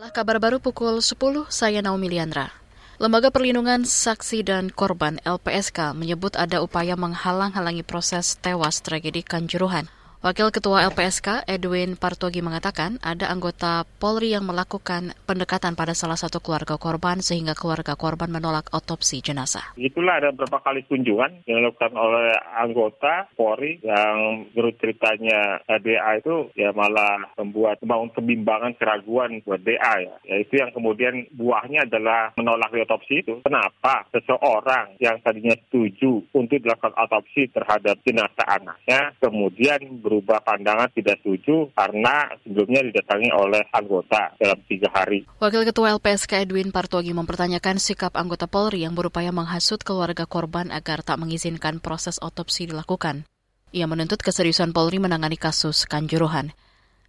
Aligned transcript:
Inilah 0.00 0.16
kabar 0.16 0.40
baru 0.40 0.64
pukul 0.64 1.04
10, 1.04 1.52
saya 1.52 1.84
Naomi 1.84 2.08
Liandra. 2.08 2.48
Lembaga 2.96 3.28
Perlindungan 3.28 3.84
Saksi 3.84 4.40
dan 4.40 4.72
Korban 4.72 5.20
LPSK 5.28 5.92
menyebut 5.92 6.40
ada 6.40 6.64
upaya 6.64 6.96
menghalang-halangi 6.96 7.84
proses 7.84 8.40
tewas 8.40 8.80
tragedi 8.80 9.20
Kanjuruhan. 9.20 9.92
Wakil 10.20 10.52
Ketua 10.52 10.84
LPSK 10.92 11.48
Edwin 11.48 11.96
Partogi 11.96 12.44
mengatakan 12.44 13.00
ada 13.00 13.32
anggota 13.32 13.88
Polri 13.96 14.36
yang 14.36 14.44
melakukan 14.44 15.16
pendekatan 15.24 15.72
pada 15.72 15.96
salah 15.96 16.20
satu 16.20 16.44
keluarga 16.44 16.76
korban 16.76 17.24
sehingga 17.24 17.56
keluarga 17.56 17.96
korban 17.96 18.28
menolak 18.28 18.68
otopsi 18.68 19.24
jenazah. 19.24 19.72
Itulah 19.80 20.20
ada 20.20 20.28
beberapa 20.28 20.60
kali 20.60 20.84
kunjungan 20.84 21.48
yang 21.48 21.64
dilakukan 21.64 21.96
oleh 21.96 22.36
anggota 22.52 23.32
Polri 23.32 23.80
yang 23.80 24.44
menurut 24.52 24.76
ceritanya 24.76 25.64
DA 25.80 26.20
itu 26.20 26.52
ya 26.52 26.68
malah 26.76 27.32
membuat 27.40 27.80
membangun 27.80 28.12
kebimbangan 28.12 28.76
keraguan 28.76 29.40
buat 29.48 29.64
DA 29.64 30.04
ya. 30.04 30.14
ya. 30.28 30.36
Itu 30.36 30.60
yang 30.60 30.76
kemudian 30.76 31.32
buahnya 31.32 31.88
adalah 31.88 32.36
menolak 32.36 32.68
otopsi 32.76 33.24
itu. 33.24 33.40
Kenapa 33.40 34.04
seseorang 34.12 35.00
yang 35.00 35.16
tadinya 35.24 35.56
setuju 35.56 36.28
untuk 36.36 36.60
dilakukan 36.60 36.92
otopsi 37.08 37.48
terhadap 37.56 37.96
jenazah 38.04 38.44
anaknya 38.44 39.16
kemudian 39.16 39.80
berubah 40.10 40.42
pandangan 40.42 40.90
tidak 40.90 41.22
setuju 41.22 41.70
karena 41.78 42.26
sebelumnya 42.42 42.82
didatangi 42.90 43.30
oleh 43.30 43.62
anggota 43.70 44.34
dalam 44.34 44.58
tiga 44.66 44.90
hari. 44.90 45.22
Wakil 45.38 45.62
Ketua 45.62 45.94
LPSK 45.94 46.42
Edwin 46.42 46.74
Partogi 46.74 47.14
mempertanyakan 47.14 47.78
sikap 47.78 48.18
anggota 48.18 48.50
Polri 48.50 48.82
yang 48.82 48.98
berupaya 48.98 49.30
menghasut 49.30 49.86
keluarga 49.86 50.26
korban 50.26 50.74
agar 50.74 51.06
tak 51.06 51.22
mengizinkan 51.22 51.78
proses 51.78 52.18
otopsi 52.18 52.66
dilakukan. 52.66 53.22
Ia 53.70 53.86
menuntut 53.86 54.18
keseriusan 54.18 54.74
Polri 54.74 54.98
menangani 54.98 55.38
kasus 55.38 55.86
Kanjuruhan. 55.86 56.50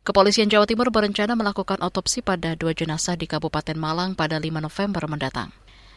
Kepolisian 0.05 0.49
Jawa 0.49 0.70
Timur 0.70 0.93
berencana 0.93 1.33
melakukan 1.33 1.81
otopsi 1.81 2.21
pada 2.21 2.53
dua 2.53 2.77
jenazah 2.77 3.17
di 3.17 3.25
Kabupaten 3.25 3.77
Malang 3.77 4.13
pada 4.13 4.37
5 4.37 4.61
November 4.61 5.09
mendatang. 5.09 5.49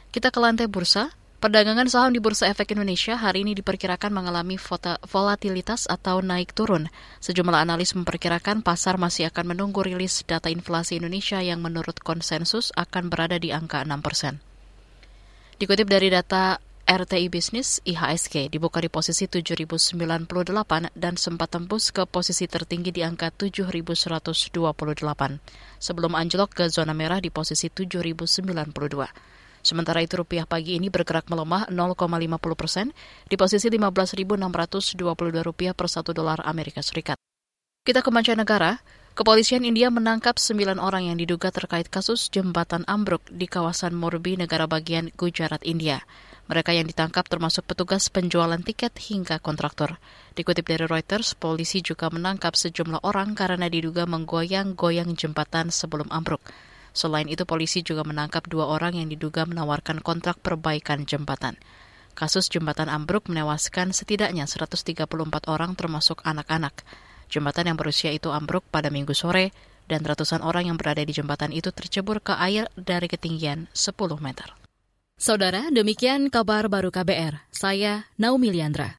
Kita 0.08 0.32
ke 0.32 0.40
lantai 0.40 0.68
bursa, 0.68 1.12
Perdagangan 1.44 1.92
saham 1.92 2.16
di 2.16 2.24
Bursa 2.24 2.48
Efek 2.48 2.72
Indonesia 2.72 3.20
hari 3.20 3.44
ini 3.44 3.52
diperkirakan 3.52 4.16
mengalami 4.16 4.56
volatilitas 5.04 5.84
atau 5.84 6.24
naik 6.24 6.56
turun. 6.56 6.88
Sejumlah 7.20 7.68
analis 7.68 7.92
memperkirakan 7.92 8.64
pasar 8.64 8.96
masih 8.96 9.28
akan 9.28 9.52
menunggu 9.52 9.84
rilis 9.84 10.24
data 10.24 10.48
inflasi 10.48 10.96
Indonesia 10.96 11.44
yang 11.44 11.60
menurut 11.60 12.00
konsensus 12.00 12.72
akan 12.72 13.12
berada 13.12 13.36
di 13.36 13.52
angka 13.52 13.84
6 13.84 13.92
persen. 14.00 14.40
Dikutip 15.60 15.84
dari 15.84 16.08
data 16.08 16.56
RTI 16.88 17.28
Bisnis, 17.28 17.84
IHSG 17.84 18.48
dibuka 18.48 18.80
di 18.80 18.88
posisi 18.88 19.28
7.098 19.28 20.00
dan 20.96 21.20
sempat 21.20 21.52
tembus 21.52 21.92
ke 21.92 22.08
posisi 22.08 22.48
tertinggi 22.48 22.88
di 22.88 23.04
angka 23.04 23.28
7.128, 23.28 24.64
sebelum 25.76 26.16
anjlok 26.16 26.56
ke 26.56 26.72
zona 26.72 26.96
merah 26.96 27.20
di 27.20 27.28
posisi 27.28 27.68
7.092. 27.68 29.33
Sementara 29.64 30.04
itu 30.04 30.20
rupiah 30.20 30.44
pagi 30.44 30.76
ini 30.76 30.92
bergerak 30.92 31.32
melemah 31.32 31.72
0,50 31.72 32.36
persen 32.52 32.92
di 33.24 33.34
posisi 33.40 33.72
15.622 33.72 34.36
rupiah 35.40 35.72
per 35.72 35.88
satu 35.88 36.12
dolar 36.12 36.44
Amerika 36.44 36.84
Serikat. 36.84 37.16
Kita 37.84 38.04
ke 38.04 38.12
mancanegara, 38.12 38.80
Kepolisian 39.14 39.62
India 39.62 39.94
menangkap 39.94 40.42
sembilan 40.42 40.82
orang 40.82 41.06
yang 41.06 41.14
diduga 41.14 41.54
terkait 41.54 41.86
kasus 41.86 42.26
jembatan 42.34 42.82
ambruk 42.90 43.22
di 43.30 43.46
kawasan 43.46 43.94
Morbi, 43.94 44.34
negara 44.34 44.66
bagian 44.66 45.14
Gujarat, 45.14 45.62
India. 45.62 46.02
Mereka 46.50 46.74
yang 46.74 46.90
ditangkap 46.90 47.22
termasuk 47.30 47.62
petugas 47.62 48.10
penjualan 48.10 48.58
tiket 48.58 48.90
hingga 48.98 49.38
kontraktor. 49.38 50.02
Dikutip 50.34 50.66
dari 50.66 50.90
Reuters, 50.90 51.38
polisi 51.38 51.78
juga 51.78 52.10
menangkap 52.10 52.58
sejumlah 52.58 53.06
orang 53.06 53.38
karena 53.38 53.70
diduga 53.70 54.02
menggoyang-goyang 54.02 55.14
jembatan 55.14 55.70
sebelum 55.70 56.10
ambruk. 56.10 56.42
Selain 56.94 57.26
itu, 57.26 57.42
polisi 57.42 57.82
juga 57.82 58.06
menangkap 58.06 58.46
dua 58.46 58.70
orang 58.70 58.94
yang 58.94 59.10
diduga 59.10 59.42
menawarkan 59.44 59.98
kontrak 60.00 60.38
perbaikan 60.38 61.02
jembatan. 61.04 61.58
Kasus 62.14 62.46
jembatan 62.46 62.86
ambruk 62.86 63.26
menewaskan 63.26 63.90
setidaknya 63.90 64.46
134 64.46 65.10
orang 65.50 65.74
termasuk 65.74 66.22
anak-anak. 66.22 66.86
Jembatan 67.26 67.74
yang 67.74 67.78
berusia 67.78 68.14
itu 68.14 68.30
ambruk 68.30 68.62
pada 68.70 68.94
minggu 68.94 69.10
sore 69.10 69.50
dan 69.90 70.06
ratusan 70.06 70.40
orang 70.40 70.70
yang 70.70 70.78
berada 70.78 71.02
di 71.02 71.10
jembatan 71.10 71.50
itu 71.50 71.74
tercebur 71.74 72.22
ke 72.22 72.38
air 72.38 72.70
dari 72.78 73.10
ketinggian 73.10 73.66
10 73.74 73.98
meter. 74.22 74.54
Saudara, 75.14 75.70
demikian 75.70 76.28
kabar 76.28 76.66
baru 76.66 76.90
KBR. 76.90 77.48
Saya 77.54 78.10
Naomi 78.18 78.50
Liandra. 78.50 78.92